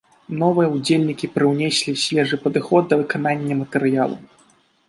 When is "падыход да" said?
2.47-2.99